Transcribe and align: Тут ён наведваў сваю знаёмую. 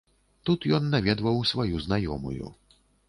Тут 0.49 0.63
ён 0.77 0.87
наведваў 0.95 1.37
сваю 1.51 1.83
знаёмую. 1.85 2.51